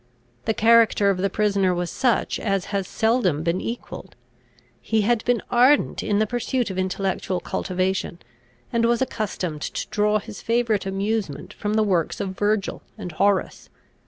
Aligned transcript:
The 0.45 0.55
character 0.55 1.11
of 1.11 1.19
the 1.19 1.29
prisoner 1.29 1.75
was 1.75 1.91
such 1.91 2.39
as 2.39 2.65
has 2.73 2.87
seldom 2.87 3.43
been 3.43 3.61
equalled. 3.61 4.15
He 4.81 5.01
had 5.01 5.23
been 5.25 5.43
ardent 5.51 6.01
in 6.01 6.17
the 6.17 6.25
pursuit 6.25 6.71
of 6.71 6.79
intellectual 6.79 7.39
cultivation, 7.39 8.17
and 8.73 8.85
was 8.85 9.03
accustomed 9.03 9.61
to 9.61 9.87
draw 9.89 10.17
his 10.17 10.41
favourite 10.41 10.87
amusement 10.87 11.53
from 11.53 11.75
the 11.75 11.83
works 11.83 12.19
of 12.19 12.29
Virgil 12.35 12.81
and 12.97 13.11
Horace. 13.11 13.69